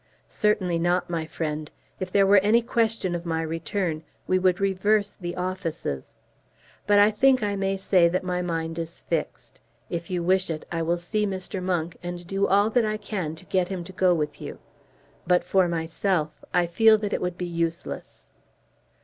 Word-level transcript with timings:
"Certainly 0.29 0.79
not, 0.79 1.11
my 1.11 1.27
friend. 1.27 1.69
If 1.99 2.11
there 2.11 2.25
were 2.25 2.39
any 2.39 2.63
question 2.63 3.13
of 3.13 3.23
my 3.23 3.43
return 3.43 4.01
we 4.25 4.39
would 4.39 4.59
reverse 4.59 5.13
the 5.13 5.35
offices. 5.35 6.17
But 6.87 6.97
I 6.97 7.11
think 7.11 7.43
I 7.43 7.55
may 7.55 7.77
say 7.77 8.07
that 8.09 8.23
my 8.23 8.41
mind 8.41 8.79
is 8.79 9.01
fixed. 9.01 9.59
If 9.91 10.09
you 10.09 10.23
wish 10.23 10.49
it 10.49 10.65
I 10.71 10.81
will 10.81 10.97
see 10.97 11.27
Mr. 11.27 11.61
Monk, 11.61 11.97
and 12.01 12.25
do 12.25 12.47
all 12.47 12.71
that 12.71 12.83
I 12.83 12.97
can 12.97 13.35
to 13.35 13.45
get 13.45 13.67
him 13.67 13.83
to 13.83 13.93
go 13.93 14.15
with 14.15 14.41
you. 14.41 14.57
But 15.27 15.43
for 15.43 15.67
myself, 15.67 16.43
I 16.51 16.65
feel 16.65 16.97
that 16.97 17.13
it 17.13 17.21
would 17.21 17.37
be 17.37 17.45
useless." 17.45 18.25